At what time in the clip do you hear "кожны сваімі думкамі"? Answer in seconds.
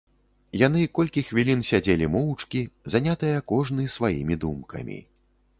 3.53-4.99